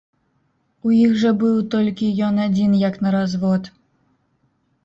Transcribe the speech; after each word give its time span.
У 0.89 0.93
іх 0.99 1.11
жа 1.25 1.31
быў 1.43 1.59
толькі 1.75 2.09
ён 2.31 2.43
адзін 2.47 2.71
як 2.87 2.99
на 3.07 3.15
развод. 3.17 3.73